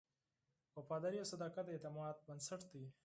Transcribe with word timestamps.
وفاداري 0.77 1.17
او 1.19 1.29
صداقت 1.33 1.65
د 1.65 1.69
اعتماد 1.73 2.15
بنسټ 2.25 2.61
دی. 2.71 2.85